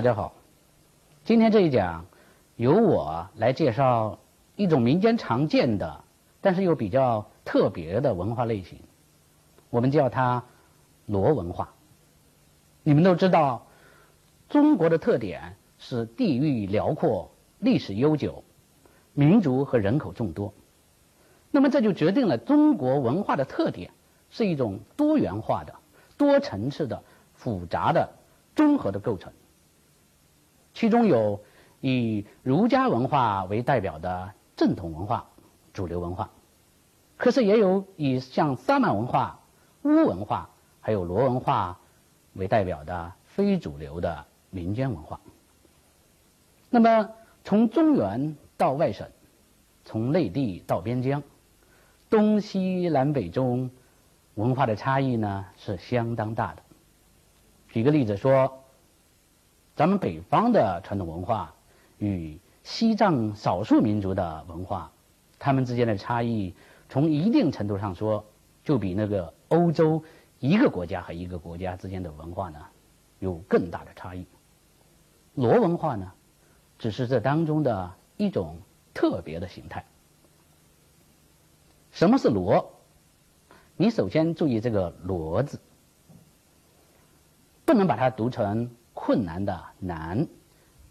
[0.00, 0.32] 大家好，
[1.24, 2.06] 今天这一讲
[2.56, 4.18] 由我来介绍
[4.56, 6.04] 一种民间常见的，
[6.40, 8.78] 但是又比较特别的文化类型，
[9.68, 10.42] 我们叫它
[11.04, 11.74] 罗文化。
[12.82, 13.66] 你们都知道，
[14.48, 18.42] 中国的特点是地域辽阔、历史悠久、
[19.12, 20.54] 民族和人口众多，
[21.50, 23.90] 那么这就决定了中国文化的特点
[24.30, 25.74] 是一种多元化的、
[26.16, 27.02] 多层次的、
[27.34, 28.08] 复杂的、
[28.56, 29.30] 综合的构成。
[30.80, 31.42] 其中有
[31.82, 35.28] 以儒家文化为代表的正统文化、
[35.74, 36.30] 主流文化，
[37.18, 39.40] 可是也有以像萨满文化、
[39.82, 40.48] 巫文化
[40.80, 41.78] 还有罗文化
[42.32, 45.20] 为代表的非主流的民间文化。
[46.70, 47.10] 那么
[47.44, 49.06] 从中原到外省，
[49.84, 51.22] 从内地到边疆，
[52.08, 53.70] 东西南北中，
[54.34, 56.62] 文化的差异呢是相当大的。
[57.68, 58.59] 举个例子说。
[59.80, 61.54] 咱们北方的传统文化
[61.96, 64.92] 与西藏少数民族的文化，
[65.38, 66.54] 他们之间的差异，
[66.90, 68.22] 从一定程度上说，
[68.62, 70.04] 就比那个欧洲
[70.38, 72.58] 一个国家和一个国家之间的文化呢，
[73.20, 74.26] 有更大的差异。
[75.34, 76.12] 罗文化呢，
[76.78, 78.58] 只是这当中的一种
[78.92, 79.86] 特别的形态。
[81.90, 82.70] 什么是罗？
[83.78, 85.58] 你首先注意这个“罗”字，
[87.64, 88.70] 不能把它读成。
[89.02, 90.28] 困难的难，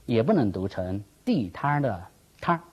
[0.08, 2.08] 也不能读成地摊的
[2.42, 2.64] 摊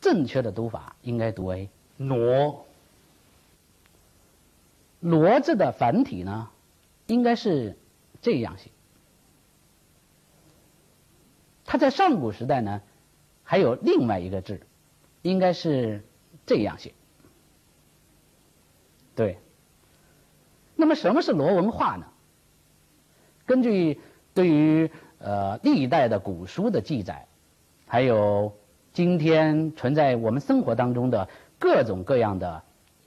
[0.00, 2.64] 正确的读法应该读为挪。
[5.00, 6.50] 挪字的繁体呢，
[7.08, 7.76] 应该是
[8.20, 8.70] 这样写。
[11.64, 12.80] 它在上古时代呢，
[13.42, 14.60] 还有另外一个字，
[15.22, 16.04] 应该是
[16.46, 16.94] 这样写。
[19.16, 19.40] 对。
[20.76, 22.06] 那么什么是罗文化呢？
[23.44, 24.00] 根据
[24.34, 27.26] 对于呃历代的古书的记载，
[27.86, 28.54] 还有
[28.92, 31.28] 今天存在我们生活当中的
[31.58, 32.62] 各种各样的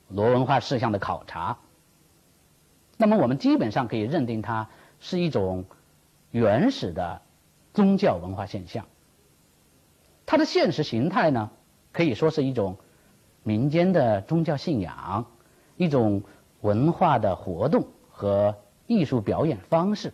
[0.08, 1.58] 罗文化事项的考察，
[2.96, 4.68] 那么我们基本上可以认定它
[5.00, 5.64] 是一种
[6.30, 7.22] 原始的
[7.74, 8.86] 宗教文化现象。
[10.26, 11.50] 它的现实形态呢，
[11.92, 12.78] 可以说是一种
[13.42, 15.26] 民间的宗教信仰，
[15.76, 16.22] 一种
[16.60, 18.56] 文化的活动和
[18.86, 20.12] 艺术表演方式。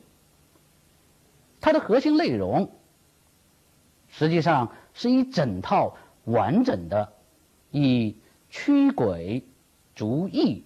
[1.63, 2.73] 它的核心内容，
[4.09, 7.13] 实际上是一整套完整的
[7.71, 8.17] 以
[8.51, 9.47] 驱鬼
[9.95, 10.65] 逐疫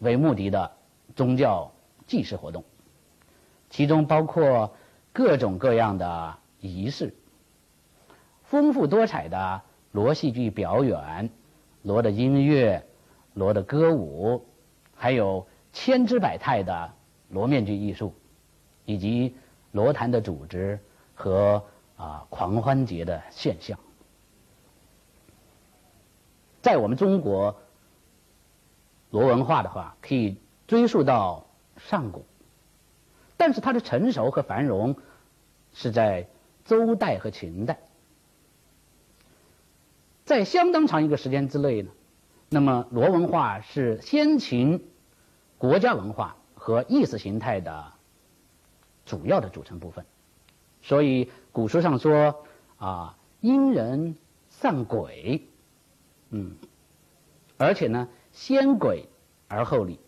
[0.00, 0.72] 为目的的
[1.14, 1.72] 宗教
[2.08, 2.64] 祭祀活动，
[3.70, 4.74] 其中包括
[5.12, 7.14] 各种各样的仪式、
[8.42, 9.62] 丰富多彩的
[9.92, 11.30] 罗戏剧表演、
[11.82, 12.84] 罗的音乐、
[13.32, 14.44] 罗的歌舞，
[14.96, 16.92] 还有千姿百态的
[17.28, 18.12] 罗面具艺术，
[18.86, 19.36] 以及。
[19.72, 20.80] 罗坛的组织
[21.14, 21.62] 和
[21.96, 23.78] 啊狂欢节的现象，
[26.62, 27.60] 在我们中国
[29.10, 32.24] 罗文化的话，可以追溯到上古，
[33.36, 34.96] 但是它的成熟和繁荣
[35.72, 36.28] 是在
[36.64, 37.78] 周代和秦代，
[40.24, 41.90] 在相当长一个时间之内呢，
[42.48, 44.88] 那么罗文化是先秦
[45.58, 47.95] 国家文化和意识形态的。
[49.06, 50.04] 主要的组成部分，
[50.82, 52.44] 所以古书上说
[52.76, 54.16] 啊，因人
[54.48, 55.46] 丧鬼，
[56.30, 56.56] 嗯，
[57.56, 59.08] 而且呢，先鬼
[59.46, 60.00] 而后礼，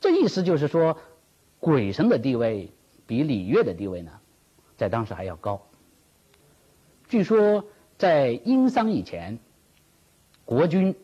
[0.00, 0.98] 这意思就是说，
[1.60, 2.70] 鬼神的地位
[3.06, 4.20] 比礼乐的地位呢，
[4.76, 5.66] 在当时还要高。
[7.08, 7.64] 据说
[7.96, 9.38] 在殷商以前，
[10.44, 10.94] 国君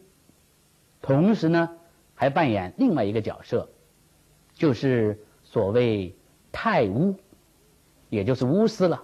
[1.01, 1.79] 同时呢
[2.15, 3.71] 还扮演另外一个角色，
[4.53, 6.15] 就是所谓。
[6.59, 7.15] 太巫，
[8.09, 9.03] 也就是巫师了。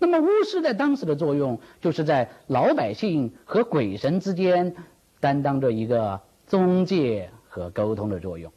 [0.00, 4.74] 那么巫师在当时的作用，就是在老百姓和鬼神之间
[5.20, 8.52] 担当着一个中介和沟通的作用。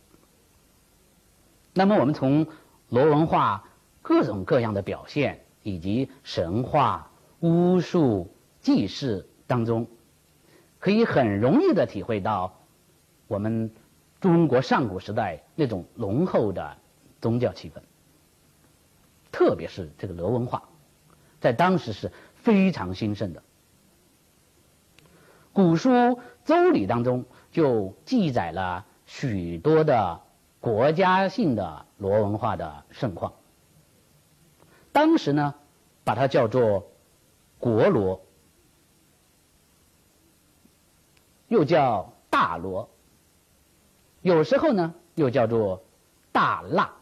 [1.76, 2.48] 那么我们从
[2.90, 3.70] 罗文化
[4.02, 7.12] 各种各样的表现，以及神话、
[7.42, 9.86] 巫术、祭祀当中，
[10.80, 12.60] 可以很容易的体会到
[13.28, 13.72] 我们
[14.20, 16.78] 中国上古时代那种浓厚的
[17.22, 17.80] 宗教气氛。
[19.32, 20.70] 特别是这个罗文化，
[21.40, 23.44] 在当时是非常兴盛的。
[25.54, 25.90] 古书
[26.46, 30.22] 《周礼》当中就记载了许多的
[30.60, 33.34] 国家性的罗文化的盛况。
[34.92, 35.56] 当时呢，
[36.04, 36.92] 把它叫做
[37.58, 38.22] 国罗，
[41.48, 42.90] 又叫大罗，
[44.22, 45.84] 有时候呢又叫做
[46.32, 46.94] 大腊。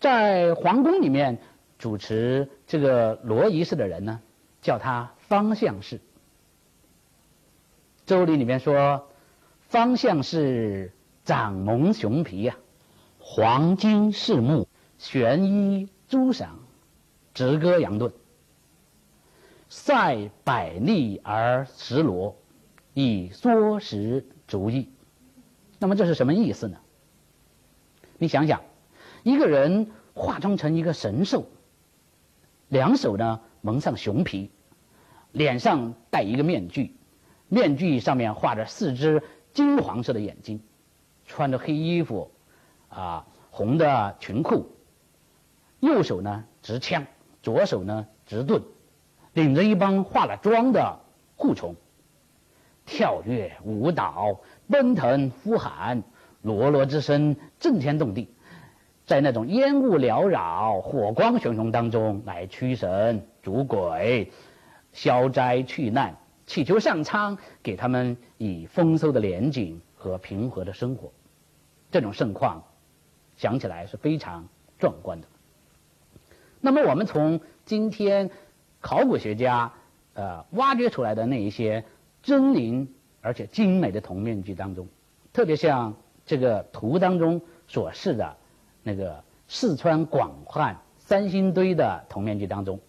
[0.00, 1.38] 在皇宫里面
[1.76, 4.20] 主持这个罗仪式的人呢，
[4.62, 6.00] 叫他方相氏。
[8.06, 9.08] 周礼里面说，
[9.68, 10.92] 方相氏
[11.24, 12.56] 长蒙熊皮呀，
[13.18, 14.68] 黄金饰木，
[14.98, 16.46] 悬衣朱裳，
[17.34, 18.12] 直歌扬盾，
[19.68, 22.36] 赛百利而食罗，
[22.94, 24.92] 以缩食足矣。
[25.80, 26.78] 那么这是什么意思呢？
[28.16, 28.62] 你想想。
[29.22, 31.46] 一个人化妆成一个神兽，
[32.68, 34.50] 两手呢蒙上熊皮，
[35.32, 36.94] 脸上戴一个面具，
[37.48, 39.22] 面具上面画着四只
[39.52, 40.60] 金黄色的眼睛，
[41.26, 42.30] 穿着黑衣服，
[42.88, 44.66] 啊红的裙裤，
[45.80, 47.06] 右手呢执枪，
[47.42, 48.62] 左手呢执盾，
[49.32, 51.00] 领着一帮化了妆的
[51.36, 51.74] 护从，
[52.86, 56.02] 跳跃舞蹈，奔腾呼喊，
[56.42, 58.28] 罗罗之声震天动地。
[59.08, 64.30] 在那种烟雾缭绕、火光熊熊当中，来驱神逐鬼、
[64.92, 66.14] 消灾去难，
[66.44, 71.10] 祈求上苍给他们以丰收的年景和平和的生活。
[71.90, 72.62] 这种盛况，
[73.38, 74.46] 想起来是非常
[74.78, 75.26] 壮观的。
[76.60, 78.28] 那么，我们从今天
[78.82, 79.72] 考古学家
[80.12, 81.82] 呃挖掘出来的那一些
[82.22, 82.86] 狰狞
[83.22, 84.86] 而且精美的铜面具当中，
[85.32, 85.94] 特别像
[86.26, 88.36] 这个图当中所示的。
[88.88, 92.80] 那个四川广汉三星堆的铜面具当中，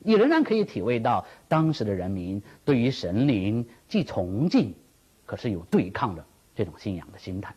[0.00, 4.74] 你仍然可以体会到当时的人民对于神灵既崇敬，
[5.24, 7.54] 可是有对抗的这种信仰的心态。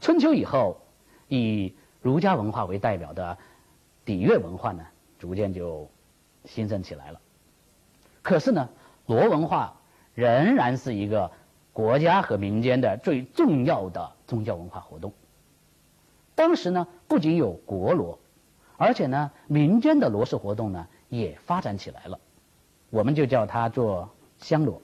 [0.00, 0.80] 春秋以后，
[1.26, 3.36] 以儒家文化为代表的
[4.04, 4.86] 礼乐文化呢，
[5.18, 5.90] 逐渐就
[6.44, 7.20] 兴盛起来了。
[8.22, 8.68] 可是呢，
[9.06, 9.80] 罗文化
[10.14, 11.32] 仍然是一个
[11.72, 15.12] 国家和民间的最重要的宗教文化活动。
[16.42, 18.18] 当时呢，不仅有国罗，
[18.76, 22.18] 而且呢，民间的罗氏活动呢也发展起来了，
[22.90, 24.82] 我们就叫它做香罗。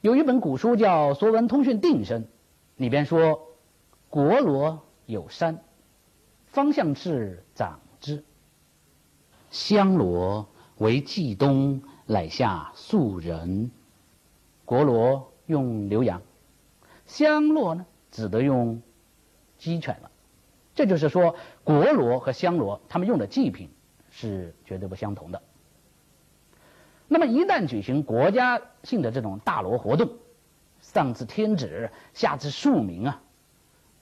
[0.00, 2.22] 有一本古书叫《说文通讯定声》，
[2.76, 3.48] 里边说
[4.08, 5.62] ：“国罗有山，
[6.46, 8.24] 方向是长之。
[9.50, 13.70] 香罗为季冬，乃下庶人。
[14.64, 16.22] 国罗用牛羊，
[17.04, 17.84] 香罗呢？”
[18.14, 18.80] 只得用
[19.58, 20.10] 鸡犬了，
[20.72, 21.34] 这就是说，
[21.64, 23.68] 国罗和香罗他们用的祭品
[24.08, 25.42] 是绝对不相同的。
[27.08, 30.08] 那么，一旦举行国家性的这种大罗活动，
[30.80, 33.20] 上至天子，下至庶民啊，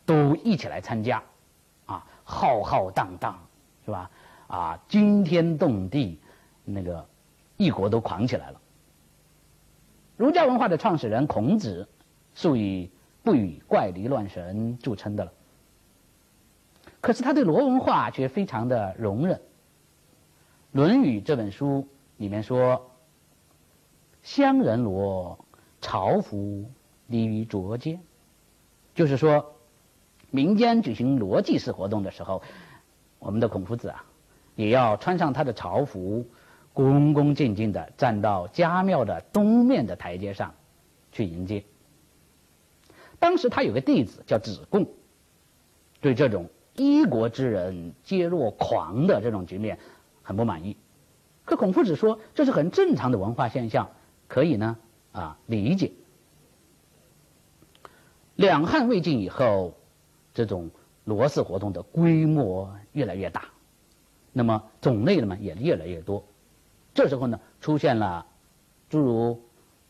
[0.04, 1.22] 都一起来参加，
[1.86, 3.38] 啊，浩浩荡荡，
[3.86, 4.10] 是吧？
[4.46, 6.20] 啊，惊天动地，
[6.66, 7.08] 那个
[7.56, 8.60] 一国都狂起来了。
[10.18, 11.88] 儒家文化的创始人孔子，
[12.34, 12.90] 素以。
[13.22, 15.32] 不与怪力乱神著称的了，
[17.00, 19.36] 可是他对罗文化却非常的容忍。
[20.72, 21.86] 《论语》这本书
[22.16, 22.90] 里面说
[24.22, 25.38] ：“乡人罗，
[25.80, 26.64] 朝服
[27.06, 28.00] 立于卓间。”
[28.94, 29.54] 就是说，
[30.30, 32.42] 民间举行罗祭祀活动的时候，
[33.18, 34.04] 我们的孔夫子啊，
[34.56, 36.26] 也要穿上他的朝服，
[36.72, 40.54] 恭恭敬敬的站到家庙的东面的台阶上
[41.12, 41.64] 去迎接。
[43.22, 44.84] 当时他有个弟子叫子贡，
[46.00, 49.78] 对这种一国之人皆若狂的这种局面
[50.24, 50.76] 很不满意。
[51.44, 53.92] 可孔夫子说这是很正常的文化现象，
[54.26, 54.76] 可以呢
[55.12, 55.92] 啊理解。
[58.34, 59.74] 两汉魏晋以后，
[60.34, 60.72] 这种
[61.04, 63.44] 罗氏活动的规模越来越大，
[64.32, 66.24] 那么种类呢也越来越多。
[66.92, 68.26] 这时候呢出现了
[68.90, 69.40] 诸如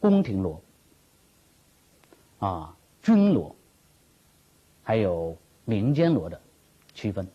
[0.01, 0.61] 宫廷罗
[2.39, 2.77] 啊。
[3.03, 3.57] 军锣，
[4.83, 6.41] 还有民间锣的
[6.95, 7.29] 区分，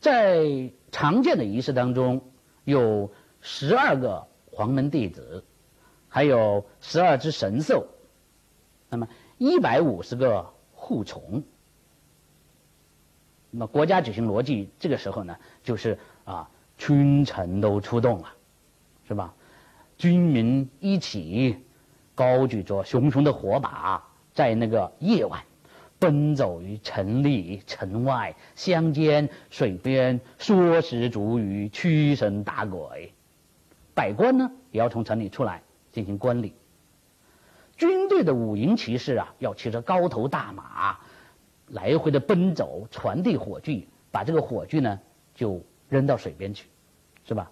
[0.00, 2.22] 在常见的仪式当中，
[2.64, 3.12] 有
[3.42, 5.44] 十二个黄门弟子，
[6.08, 7.86] 还有十二只神兽，
[8.88, 11.42] 那么一百五十个护从。
[13.50, 18.32] 那么国家举行罗祭，这个时候呢，就是啊，群臣都出动了，
[19.06, 19.34] 是吧？
[19.98, 21.56] 军民一起
[22.14, 24.04] 高举着熊熊的火把。
[24.38, 25.42] 在那个夜晚，
[25.98, 33.12] 奔走于城里、城外、乡间、水边，说时足鱼，驱神打鬼。
[33.96, 36.54] 百官呢，也要从城里出来进行观礼。
[37.76, 41.00] 军队的五营骑士啊，要骑着高头大马，
[41.66, 45.00] 来回的奔走，传递火炬，把这个火炬呢，
[45.34, 46.68] 就扔到水边去，
[47.24, 47.50] 是吧？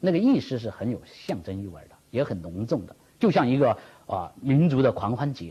[0.00, 5.50] 那个意思是很有象征意味的，也很浓重的，就像一个啊民族的狂欢节。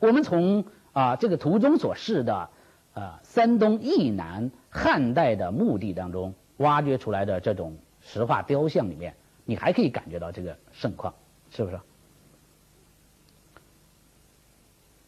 [0.00, 2.50] 我们从啊这个图中所示的
[2.94, 9.14] 呃山东益南汉代的墓地当中挖掘出来的这种石化雕像里面，
[9.44, 11.14] 你还可以感觉到这个盛况，
[11.50, 11.76] 是不是？《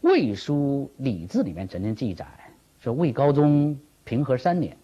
[0.00, 2.26] 魏书·礼字》里面曾经记载
[2.80, 4.76] 说，魏高宗平和三年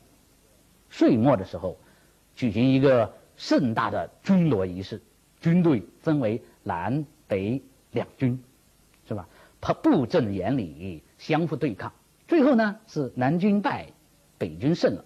[0.91, 1.77] 岁末的时候，
[2.35, 5.01] 举行一个盛大的军罗仪式，
[5.41, 8.39] 军队分为南北两军，
[9.67, 9.75] 和？
[9.75, 11.93] 布阵严礼，相互对抗，
[12.29, 13.89] 最后呢是南军败，
[14.39, 15.05] 北军胜了。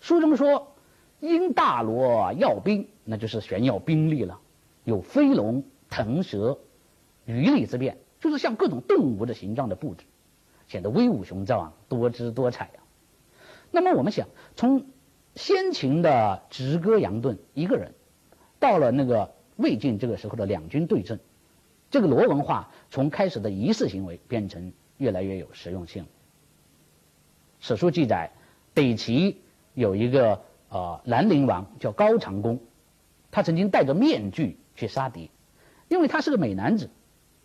[0.00, 0.74] 书中说，
[1.20, 4.40] 因大罗要兵，那就是炫耀兵力了，
[4.84, 6.58] 有飞龙腾蛇、
[7.24, 10.04] 鱼类之变，就是像各种动物的形状的布置，
[10.68, 12.80] 显得威武雄壮、多姿多彩啊。
[13.70, 14.86] 那么我们想，从
[15.34, 17.94] 先秦的直戈扬盾一个人，
[18.58, 21.20] 到了那个魏晋这个时候的两军对阵。
[21.90, 26.06] 这个罗文化从开始的仪式行为变成越来越有实用性。
[27.60, 28.30] 史书记载，
[28.74, 29.40] 北齐
[29.74, 32.60] 有一个呃兰陵王叫高长恭，
[33.30, 35.30] 他曾经戴着面具去杀敌，
[35.88, 36.90] 因为他是个美男子，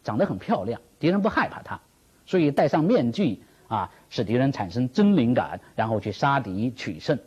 [0.04, 1.80] 长得很漂亮，敌人不害怕他，
[2.26, 7.20] 所以戴上面具啊，使敌人产生真灵感，然后去杀敌取胜。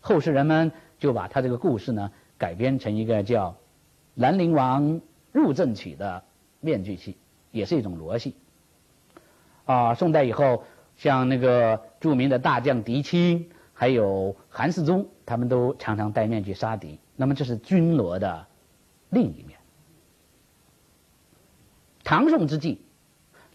[0.00, 3.50] 后世人们就把他这个故事呢改编成一个叫
[4.14, 5.00] 《兰陵王
[5.32, 6.24] 入阵曲》的。
[6.60, 7.16] 面具戏
[7.50, 8.34] 也是一种罗戏
[9.64, 9.94] 啊。
[9.94, 10.64] 宋代以后，
[10.96, 16.98] 像那个著名的大将狄青，还有韩世忠，他们都常常戴面具杀敌。
[17.16, 18.46] 那么这是军罗的
[19.10, 19.58] 另一面。
[22.04, 22.80] 唐宋之际，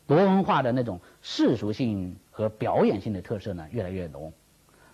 [0.08, 4.32] 罗文化的那种世俗性和表演性的特色呢越来越浓，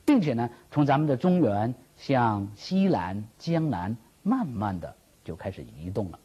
[0.05, 6.19] 并且呢从咱们的中原向西南、江南慢慢的就开始移动了。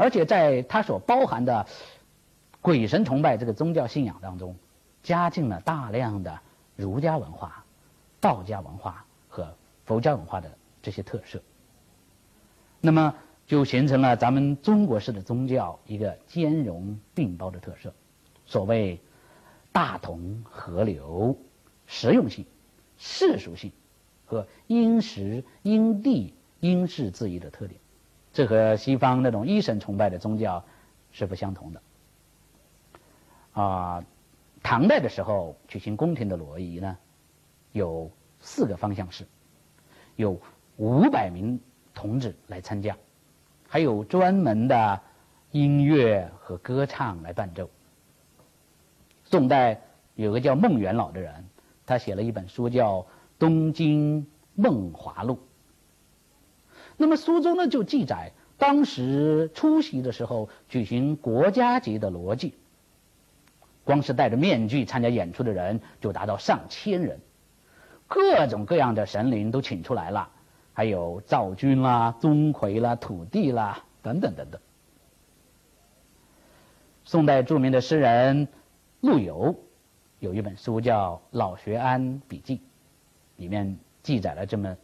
[0.00, 1.66] 而且在它所包含的
[2.62, 4.56] 鬼神崇拜这个宗教信仰当中，
[5.02, 6.40] 加进了大量的
[6.74, 7.66] 儒家文化、
[8.18, 9.54] 道家文化和
[9.84, 11.42] 佛教文化的这些特色，
[12.80, 13.14] 那么
[13.46, 17.92] 就形成了咱们中国式的宗教一个兼容并包的特色。
[18.46, 18.98] 所谓
[19.70, 21.36] 大同河流、
[21.86, 22.46] 实用性、
[22.96, 23.70] 世俗性
[24.24, 27.78] 和因时因地因事制宜的特点。
[28.32, 30.64] 这和西方那种一神崇拜的宗教
[31.10, 31.82] 是不相同的。
[33.52, 34.04] 啊，
[34.62, 36.96] 唐代的时候举行宫廷的罗仪呢，
[37.72, 39.26] 有四个方向式，
[40.14, 40.40] 有
[40.76, 41.60] 五百名
[41.92, 42.96] 童子来参加，
[43.68, 45.00] 还有专门的
[45.50, 47.68] 音乐和歌唱来伴奏。
[49.24, 49.80] 宋代
[50.14, 51.44] 有个叫孟元老的人，
[51.84, 53.02] 他写了一本书叫
[53.38, 55.34] 《东京梦华录》。
[57.00, 62.52] 那么书中呢就记载，当时出席的时候举行国家级的罗祭，
[63.84, 67.20] 光是戴着面具参加演出的人就达到上千人，
[68.06, 70.28] 各种各样的神灵都请出来了，
[70.74, 74.60] 还有赵君啦、钟馗啦、土地啦等等等等。
[77.06, 78.46] 宋代著名的诗人
[79.00, 79.58] 陆游
[80.18, 82.56] 有一本书叫《老学庵笔记》，
[83.36, 84.76] 里面记载了这么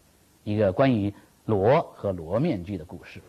[0.45, 1.13] 一个关于。
[1.47, 3.23] 罗和罗面具的故事。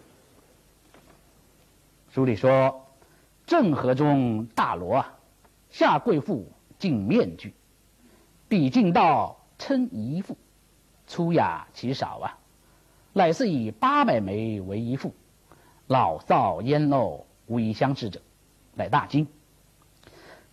[2.10, 2.88] 书里说，
[3.46, 5.20] 郑和中大罗啊，
[5.70, 7.54] 下贵妇进面具，
[8.50, 10.36] 比进道称一副，
[11.06, 12.40] 粗雅其少啊，
[13.14, 15.14] 乃是以八百枚为一副，
[15.86, 18.20] 老少烟陋无一相似者，
[18.74, 19.28] 乃大惊。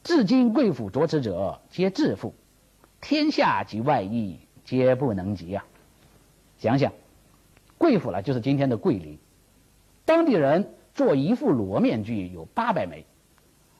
[0.02, 2.34] 至今贵府着此者皆自负，
[3.00, 5.64] 天下及外邑皆不能及啊！
[6.58, 6.92] 想想。
[7.78, 9.18] 贵府呢，就是今天的桂林，
[10.04, 13.06] 当地人做一副罗面具有八百枚，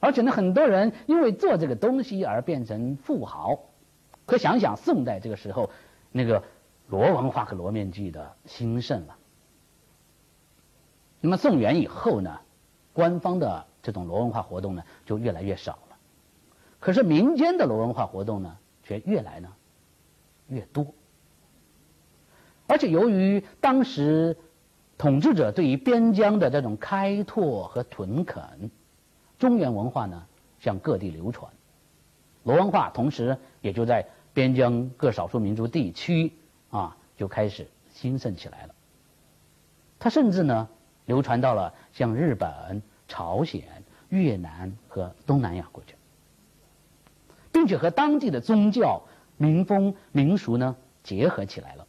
[0.01, 3.61] 而且呢，很多人因为做这个东西而变成富豪。
[4.27, 5.71] 可想想宋代这个时候，
[6.11, 6.43] 那个
[6.89, 9.17] 罗文化和罗面具的兴盛了。
[11.21, 12.41] 那么宋元以后呢，
[12.93, 15.97] 官方的这种罗文化活动呢就越来越少了，
[16.81, 19.53] 可是民间的罗文化活动呢却越来呢
[20.49, 20.87] 越多。
[22.67, 24.37] 而且由于当时
[24.97, 28.71] 统治者对于边疆的这种开拓和屯垦，
[29.39, 30.27] 中原文化呢
[30.61, 31.53] 向各地流传，
[32.43, 36.33] 罗文化同时也就在边疆各少数民族地区
[36.71, 38.75] 啊就开始兴盛起来了。
[39.99, 40.69] 它甚至呢
[41.05, 43.63] 流传到了像日本、朝鲜、
[44.09, 45.93] 越南和东南亚国家，
[47.53, 49.03] 并且和当地的宗教、
[49.37, 51.84] 民风、民俗呢结合起来了。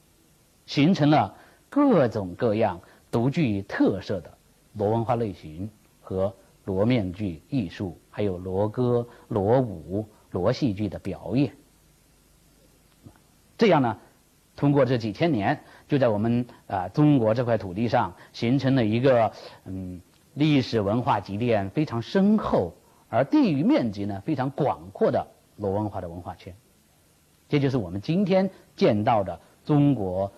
[0.66, 1.36] 形成了
[1.70, 2.82] 各种各样
[3.12, 4.38] 独具特色的
[4.74, 5.70] 罗文化类型
[6.02, 11.54] 和罗面具艺术，还有罗歌、罗舞、罗戏剧的表演。
[13.58, 13.98] 这样呢，
[14.56, 19.32] 通过这几千年，就在我们啊中国这块土地上形成了一个
[19.66, 20.02] 嗯
[20.34, 22.74] 历史文化积淀非常深厚，
[23.08, 26.54] 而地域面积呢非常广阔的罗文化的文化圈。
[27.48, 30.32] 这就是我们今天见到的中国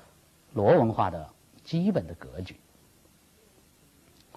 [0.54, 1.30] 罗文化的
[1.64, 2.56] 基本的格局。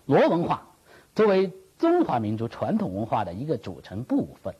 [0.07, 0.67] 罗文化
[1.15, 4.55] 作为中华民族传统文化的一个组成部分，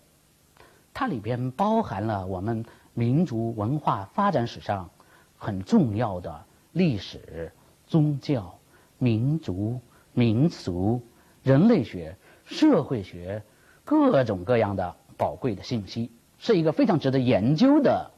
[0.95, 2.65] 它里边包含了我们
[2.95, 4.91] 民族文化发展史上
[5.37, 7.53] 很重要的历史、
[7.87, 8.59] 宗教、
[8.99, 9.81] 民族、
[10.13, 11.03] 民俗、
[11.43, 13.43] 人类学、社会学
[13.85, 16.11] 各种各样的宝贵的信息。
[16.39, 18.11] 是一个非常值得研究的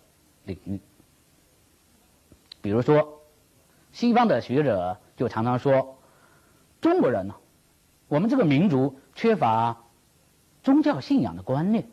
[0.44, 0.80] 领域。
[2.60, 3.21] 比如说，
[3.92, 5.98] 西方的学者就常常说，
[6.80, 7.34] 中国人呢，
[8.08, 9.84] 我们这个民族缺乏
[10.62, 11.86] 宗教信仰的观念，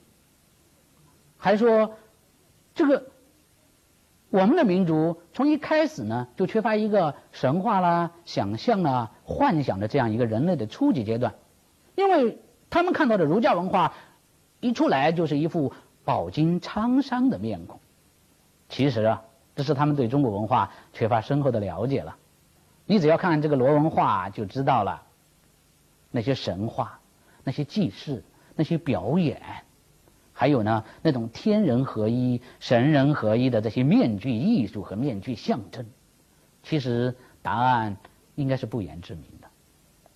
[1.37, 1.93] 还说
[2.73, 3.07] 这个
[4.29, 11.35] 我们的民族从一开始呢就缺乏一个神话啦、想象啦、幻想的这样一个人类的初级阶段，
[11.95, 12.39] 因为
[12.69, 13.93] 他们看到的儒家文化
[14.59, 15.73] 一出来就是一副。
[16.05, 17.79] 饱经沧桑的面孔，
[18.67, 19.21] 其实啊，
[19.59, 22.15] 这是他们对中国文化缺乏深厚的了解了。
[22.85, 25.03] 你只要看这个罗文化就知道了，
[26.11, 27.01] 那些神话、
[27.43, 28.23] 那些祭祀、
[28.55, 29.41] 那些表演，
[30.31, 35.85] 还有呢那种天人合一、神人合一的这些面具艺术和面具象征，
[36.63, 37.97] 其实答案
[38.35, 39.49] 应该是不言自明的。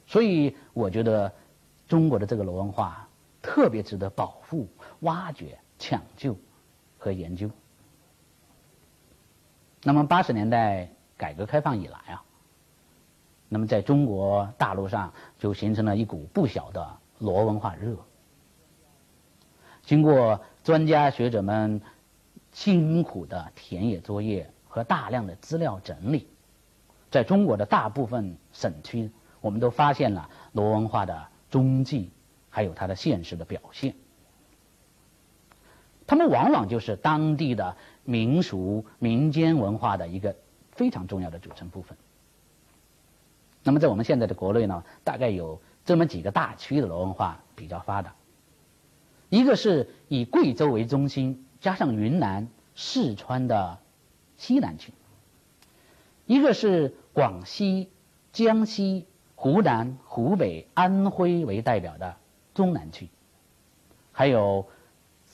[0.08, 1.34] 所以我觉得
[1.90, 3.10] 中国的这个罗文化
[3.42, 4.70] 特别值得保护、
[5.02, 5.60] 挖掘。
[5.80, 6.38] 抢救
[6.98, 7.50] 和研究。
[9.84, 12.24] 那么八十年代改革开放以来啊，
[13.50, 17.98] 那么在中国大陆上就形成了一股不小的罗文化热。
[19.84, 21.82] 经过专家学者们
[22.54, 26.28] 辛苦的田野作业和大量的资料整理，
[27.12, 32.10] 在中国的大部分省区，我们都发现了罗文化的踪迹，
[32.50, 33.96] 还有它的现实的表现。
[36.08, 40.36] 他们往往就是当地的民俗民间文化的一个
[40.72, 41.98] 非常重要的组成部分。
[43.64, 48.16] 那么在我们现在的国内呢，大概有这么几个大区的罗文化比较发达。
[49.30, 53.80] 一个是以贵州为中心，加上云南、四川的
[54.38, 54.92] 西南区；
[56.26, 57.90] 一个是广西、
[58.32, 62.18] 江西、湖南、湖北、安徽为代表的
[62.54, 63.08] 中南区；
[64.12, 64.68] 还有。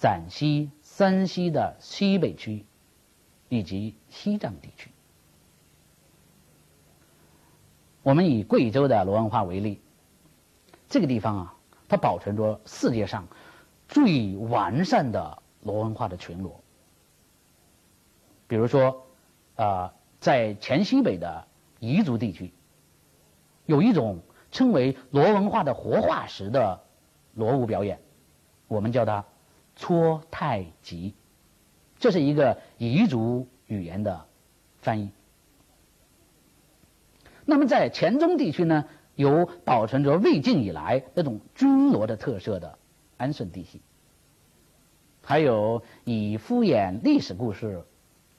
[0.01, 2.65] 陕西、山西的西北区，
[3.47, 4.91] 以及西藏地区。
[8.03, 9.79] 我们以贵州的罗文化为例，
[10.89, 11.55] 这个地方啊，
[11.87, 13.25] 它保存着世界上
[13.87, 16.59] 最完善的罗文化的群落。
[18.49, 19.07] 比如说，
[19.55, 21.47] 啊，在黔西北的
[21.79, 22.51] 彝族地区，
[23.65, 24.19] 有一种
[24.51, 26.83] 称为罗文化的活化石的
[27.35, 28.01] 罗舞表演，
[28.67, 29.23] 我们叫它。
[29.79, 31.15] 搓太极，
[31.99, 34.25] 这是一个彝族语言的
[34.81, 35.09] 翻译。
[37.45, 38.83] 那么在黔中地区呢，
[39.15, 42.77] 有保存着魏晋以来那种军罗的特色的
[43.15, 43.81] 安顺地系，
[45.23, 47.85] 还有以敷衍历史故事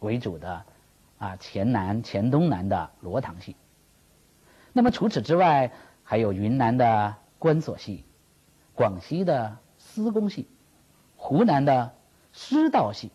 [0.00, 0.62] 为主的
[1.16, 3.56] 啊黔南、黔东南的罗塘系。
[4.74, 5.72] 那么除此之外，
[6.04, 8.04] 还有云南的关索系，
[8.74, 10.46] 广西的司公系。
[11.30, 11.94] 湖南的
[12.32, 13.12] 师道系，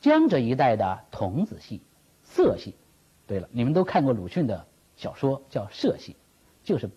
[0.00, 1.82] 江浙一带的童子系、
[2.22, 2.74] 色系。
[3.26, 6.12] 对了，你们都看过鲁迅的小说，叫《色系》，
[6.66, 6.88] 就是，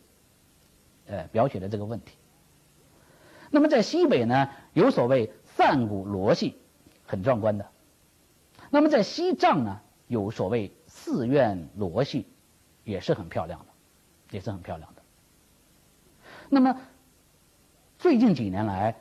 [1.07, 2.15] 呃，描写的这个问题。
[3.49, 6.57] 那么在西北呢，有所谓散骨罗系，
[7.05, 7.69] 很壮观的。
[8.69, 12.27] 那么在西藏呢，有所谓寺院罗系，
[12.85, 13.65] 也是很漂亮的，
[14.31, 15.01] 也是很漂亮的。
[16.47, 16.79] 那么
[17.99, 18.95] 最近几年来，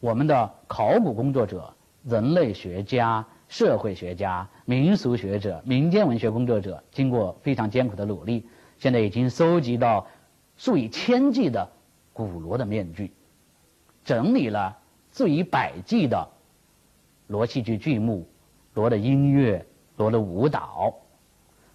[0.00, 8.46] 我们的考古工作者、人类学家、社会学家、民俗学者、民间文学工作者，经过非常艰苦的努力，
[8.78, 10.06] 现在已经收集到
[10.56, 11.70] 数以千计的
[12.14, 13.12] 古罗的面具，
[14.02, 14.78] 整理了
[15.12, 16.30] 数以百计的
[17.26, 18.26] 罗戏剧剧目、
[18.72, 19.66] 罗的音乐、
[19.98, 20.94] 罗的舞蹈，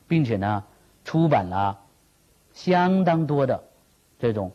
[0.07, 0.63] 并且呢，
[1.03, 1.79] 出版了
[2.53, 3.63] 相当多的
[4.17, 4.51] 这种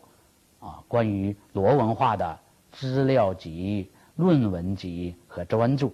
[0.58, 2.39] 啊关于罗文化的。
[2.72, 5.90] 资料集、论文集和专著，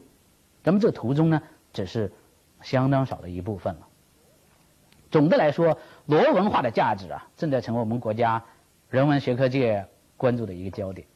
[0.63, 2.13] 那么这图中呢，只是
[2.63, 3.89] 相当少的一部分了。
[5.11, 8.45] 总的来说，罗文化的价值啊，正在成为我们国家
[8.91, 9.87] 人文学科界
[10.17, 11.07] 关注的一个焦点。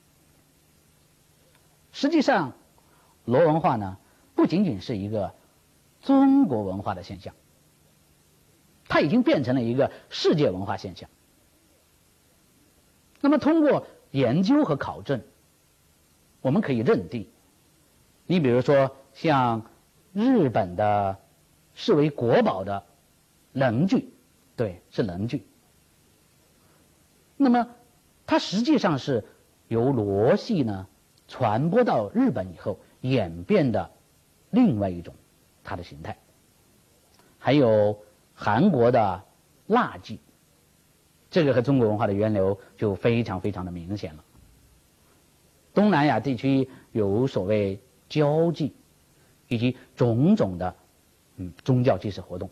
[1.93, 2.53] 实际上，
[3.25, 3.99] 罗文化呢，
[4.35, 5.35] 不仅仅是一个
[6.03, 7.35] 中国文化的现象，
[8.89, 11.11] 它已经变成了一个世界文化现象。
[13.21, 15.21] 那么，通过研究和考证，
[16.41, 17.29] 我们可以认定，
[18.27, 19.71] 你比如说像
[20.13, 21.19] 日本的
[21.75, 22.85] 视为国宝的
[23.53, 24.13] 能剧，
[24.57, 25.47] 对，是能剧。
[27.37, 27.69] 那么，
[28.27, 29.25] 它实际上是
[29.69, 30.87] 由罗系呢
[31.29, 33.91] 传播到日本以后演变的
[34.51, 35.15] 另外一种
[35.65, 36.19] 它的形态。
[37.39, 37.99] 还有
[38.35, 39.25] 韩国的
[39.67, 40.19] 蜡剧。
[41.31, 44.25] 这个和中国文化的源流就非常非常的明显了。
[45.75, 48.75] 东南亚地区有所谓交际，
[49.49, 50.75] 以及种种的
[51.37, 52.51] 嗯宗教祭祀活动，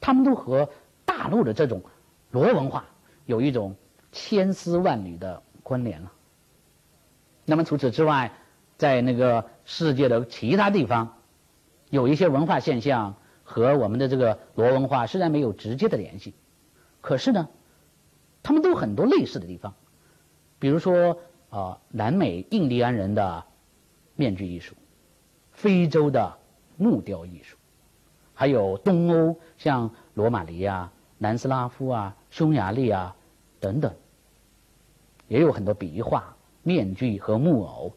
[0.00, 0.68] 他们都和
[1.04, 1.82] 大陆的这种
[2.30, 2.86] 罗文化
[3.24, 3.76] 有一种
[4.12, 6.12] 千丝万缕的关联了。
[7.44, 8.32] 那么除此之外，
[8.76, 11.16] 在那个世界的其他地方，
[11.90, 16.34] 有一些文化现象和我们的这个罗文化虽然没有直接的联系，
[17.00, 17.48] 可是呢。
[18.42, 19.74] 他们都有很多类似的地方，
[20.60, 21.18] 比如说
[21.56, 23.42] 啊，南美印第安人的
[24.14, 24.74] 面具艺术，
[25.52, 26.36] 非洲的
[26.76, 27.56] 木雕艺术，
[28.34, 33.16] 还有东欧像罗马尼亚、南斯拉夫啊、匈牙利啊
[33.58, 33.94] 等等，
[35.28, 37.94] 也有很多笔画、面具和木偶，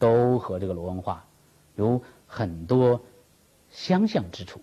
[0.00, 1.24] 都和这个罗文化
[1.76, 3.00] 有很多
[3.68, 4.60] 相像之处。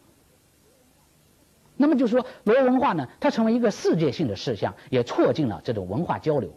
[1.78, 6.54] 那么就是说，罗文化呢，它成为一个世界性的事项，也促进了这种文化交流。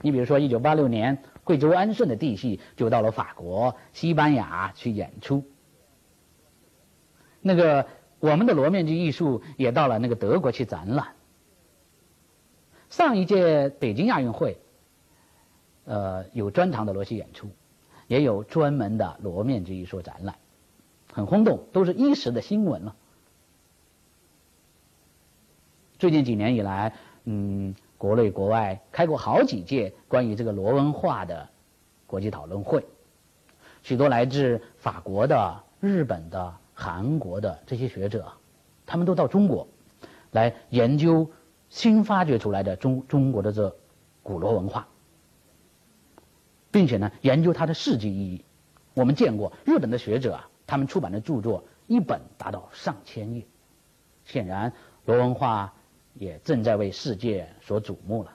[0.00, 5.44] 你比如说，一九八六年，贵州安顺的弟戏就到了法国、西班牙去演出。
[7.40, 7.86] 那个
[8.18, 11.14] 我们的罗面具艺术也到了那个德国去展览。
[12.88, 14.58] 上一届北京亚运会，
[15.84, 17.50] 呃，有专场的罗戏演出，
[18.06, 20.36] 也有专门的罗面具艺术展览，
[21.12, 22.94] 很轰动，都是一时的新闻了。
[25.98, 27.74] 最近几年以来，嗯，
[28.06, 31.48] 国内国外开过好几届关于这个罗文化的
[32.06, 32.86] 国际讨论会，
[33.82, 38.32] 许多来自法国的、日本的、韩国的这些学者，
[38.86, 39.66] 他们都到中国
[40.30, 41.32] 来研究
[41.68, 43.76] 新发掘出来的中中国的这
[44.22, 44.86] 古罗文化，
[46.70, 48.44] 并且呢，研究它的世纪意义。
[48.94, 53.44] 我们见过日本的学者啊，他们出版的著作一本达到上千页，
[54.24, 54.72] 显然
[55.06, 55.72] 罗文化。
[56.18, 58.32] 也正在为世界所瞩目了。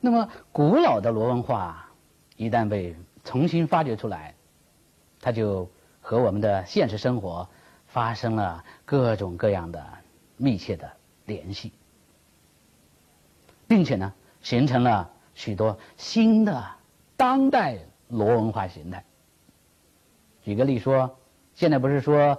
[0.00, 1.88] 那么，古老的罗文化
[2.36, 4.34] 一旦被重新发掘出来，
[5.20, 7.48] 它就和我们的现实生活
[7.86, 9.86] 发生了各种各样的
[10.36, 10.90] 密切的
[11.24, 11.72] 联系，
[13.68, 16.64] 并且呢，形成了许多新的
[17.16, 17.78] 当代
[18.08, 19.04] 罗文化形态。
[20.42, 21.16] 举个例说，
[21.54, 22.36] 现在不是说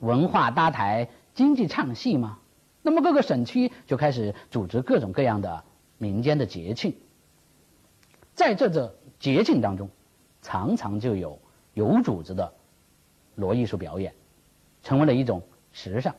[0.00, 1.08] 文化搭台？
[1.34, 2.38] 经济唱戏吗？
[2.82, 5.64] 那么各个省区就开始组织各种各样的
[5.98, 6.94] 民间的节庆，
[8.34, 9.88] 在这个节庆当中，
[10.42, 11.38] 常常就有
[11.72, 12.52] 有组织的
[13.34, 14.14] 罗艺术表演，
[14.82, 15.42] 成为了一种
[15.72, 16.14] 时尚。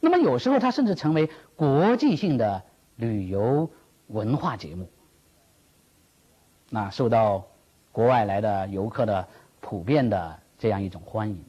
[0.00, 2.62] 那么有时候它甚至成为国际性的
[2.96, 3.70] 旅游
[4.08, 4.90] 文化节目，
[6.70, 7.46] 那受到
[7.92, 9.28] 国外来的游客的
[9.60, 11.44] 普遍的这样一种欢迎。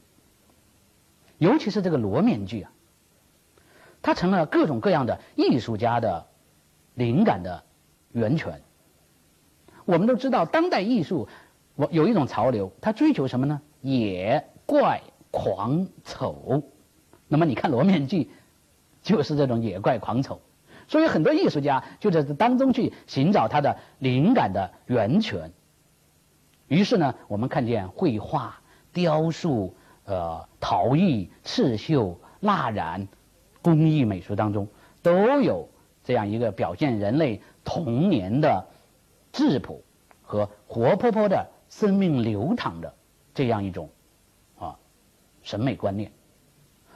[1.38, 2.72] 尤其是这个罗面具啊，
[4.00, 6.26] 它成了各种各样的艺术家的
[6.94, 7.62] 灵感的
[8.12, 8.62] 源泉。
[9.84, 11.28] 我们都知道，当代艺术
[11.74, 13.60] 我有一种潮流，它追求什么呢？
[13.82, 16.62] 野、怪、狂、丑。
[17.28, 18.30] 那么你看罗面具，
[19.02, 20.40] 就是这种野怪、狂、丑。
[20.88, 25.52] 所以很多艺术家就在这当中去寻找他的灵感的源泉。
[26.68, 28.60] 于是呢，我们看见绘画、
[28.92, 29.76] 雕塑。
[30.06, 33.08] 呃，陶艺、刺绣、蜡染、
[33.60, 34.68] 工艺美术当中，
[35.02, 35.68] 都有
[36.04, 38.64] 这样一个表现人类童年的
[39.32, 39.82] 质朴
[40.22, 42.94] 和活泼泼的生命流淌的
[43.34, 43.90] 这样一种
[44.56, 44.76] 啊
[45.42, 46.12] 审美观念。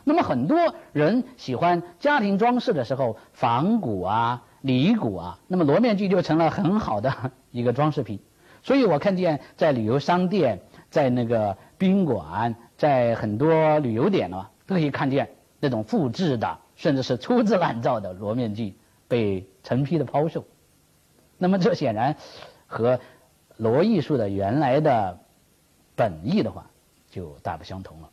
[0.04, 8.20] 那么很多人喜欢家庭装饰的时候，仿古啊、礼古啊，那么罗面具就成了很好的一个装饰品。
[8.62, 12.54] 所以我看见在旅游商店，在那个宾馆。
[12.80, 18.74] 在很多旅游点呢，都可以看见那种复制的，甚至是粗制滥造的罗面具
[19.06, 20.46] 被成批的抛售。
[21.36, 22.16] 那么这显然
[22.66, 22.98] 和
[23.58, 25.18] 罗艺术的原来的
[25.94, 26.70] 本意的话
[27.10, 28.08] 就大不相同了。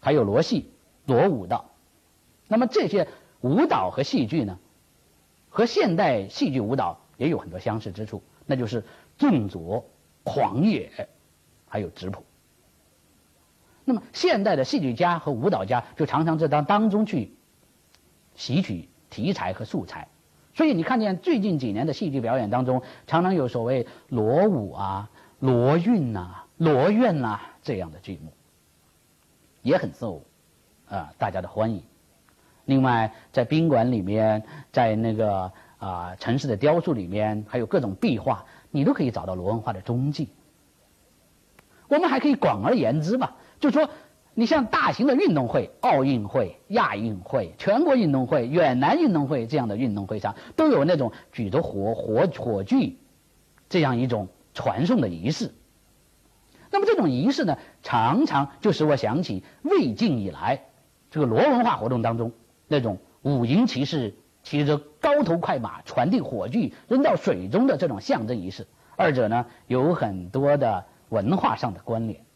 [0.00, 0.70] 还有罗戏、
[1.04, 1.66] 罗舞蹈，
[2.48, 3.06] 那么这些
[3.42, 4.58] 舞蹈和戏剧呢，
[5.50, 8.82] 和现代戏剧舞蹈也有很多相似之处，那就是
[9.18, 9.84] 重浊、
[10.22, 11.06] 狂野，
[11.68, 12.24] 还有质朴。
[13.84, 17.34] 那么现代的戏剧家和舞蹈家就常常在当当中去
[18.34, 20.08] 吸取题材和素材，
[20.54, 28.32] 所以你看见最近几年的戏剧表演当中，常常有所谓罗舞啊、罗韵呐、罗院呐这样的剧目，
[29.62, 30.22] 也很受
[30.88, 31.82] 啊大家的欢迎。
[32.64, 34.42] 另外，在宾馆里面，
[34.72, 40.30] 在那个啊城市的雕塑里面，还有各种壁画，你都可以找到罗文化的踪迹。
[41.88, 43.36] 我们还可以广而言之吧。
[43.64, 43.88] 就说，
[44.34, 52.98] 你像大型的运动会、奥运会、亚运会、全国运动会、远南运动会这样的运动会上，都有那种举着火火火炬
[53.70, 55.54] 这样一种传送的仪式。
[56.70, 60.64] 那么这种仪式呢，常常就使我想起魏晋以来
[61.10, 62.32] 这个罗文化活动当中
[62.68, 72.26] 那种五营骑士骑着高头快马传递火炬扔到水中的这种象征仪式，二者呢有很多的文化上的关联。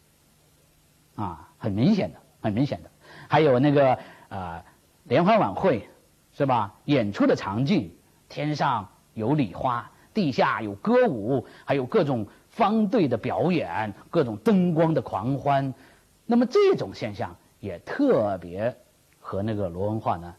[1.19, 2.89] 啊，很明显的，很明显的，
[3.27, 4.63] 还有那个啊，
[5.03, 5.89] 联欢晚会
[6.31, 6.75] 是吧？
[6.85, 7.91] 演出的场景，
[8.29, 15.73] 天上有礼花，地下有歌舞，还有各种方队的表演，各种灯光的狂欢。
[16.25, 18.77] 那么这种现象也特别
[19.19, 20.35] 和那个罗文化呢，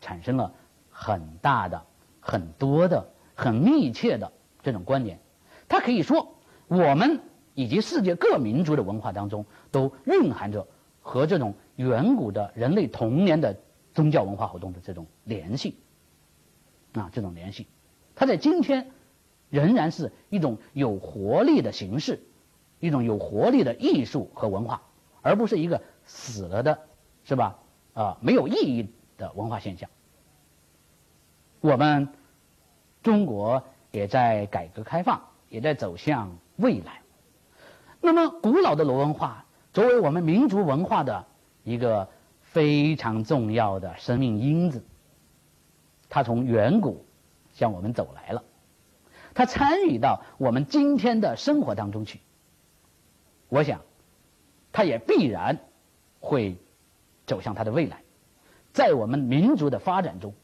[0.00, 0.54] 产生了
[0.90, 1.84] 很大的、
[2.20, 4.32] 很多的、很密切的
[4.62, 5.18] 这种关联。
[5.68, 6.34] 它可以说
[6.68, 7.20] 我们。
[7.54, 10.66] 以及世界各民族的文化当中，都蕴含着
[11.00, 13.56] 和这种远古的人类童年的
[13.94, 15.76] 宗教文化活动的这种联系，
[16.92, 17.66] 啊，这种联系，
[18.16, 18.90] 它在今天
[19.50, 22.20] 仍然是一种有活力的形式，
[22.80, 24.82] 一种有活力的艺术和文化，
[25.22, 26.80] 而不是一个死了的，
[27.24, 27.58] 是吧？
[27.94, 29.88] 啊，没有意义的文化现象。
[31.60, 32.08] 我们
[33.04, 33.62] 中国
[33.92, 37.03] 也在改革开放，也在走向未来。
[38.04, 41.24] 那么，古老的罗文化作为我们民族文化的
[41.62, 42.10] 一个
[42.42, 44.84] 非常重要的生命因子，
[46.10, 47.06] 它从远古
[47.54, 48.44] 向我们走来了，
[49.32, 52.20] 它参与到我们今天的生活当中去。
[53.48, 53.80] 我想，
[54.70, 55.58] 它也必然
[56.20, 56.58] 会
[57.24, 58.02] 走向它的未来，
[58.74, 60.34] 在我们民族的发展中，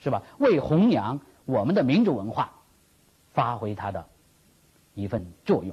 [0.00, 0.24] 是吧？
[0.38, 2.52] 为弘扬我们的民族文化，
[3.32, 4.08] 发挥它的
[4.94, 5.72] 一份作用。